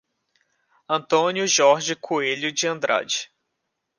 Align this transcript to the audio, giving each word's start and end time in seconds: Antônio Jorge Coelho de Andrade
Antônio 0.89 1.45
Jorge 1.47 1.95
Coelho 1.95 2.51
de 2.51 2.65
Andrade 2.67 3.29